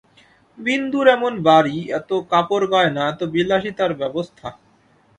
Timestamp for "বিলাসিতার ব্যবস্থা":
3.33-4.47